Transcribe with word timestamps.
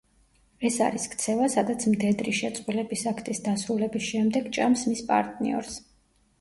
ეს 0.69 0.77
არის 0.85 1.03
ქცევა, 1.11 1.49
სადაც 1.55 1.85
მდედრი 1.91 2.33
შეწყვილების 2.39 3.05
აქტის 3.13 3.45
დასრულების 3.51 4.09
შემდეგ 4.09 4.51
ჭამს 4.59 4.89
მის 4.93 5.07
პარტნიორს. 5.15 5.81